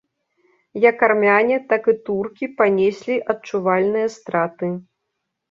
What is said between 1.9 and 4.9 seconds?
і туркі панеслі адчувальныя страты.